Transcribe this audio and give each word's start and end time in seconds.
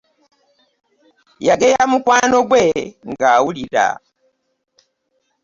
Yageya 1.47 1.81
mukwano 1.91 2.37
gwe 2.49 2.63
nga 3.09 3.27
awulira. 3.37 3.87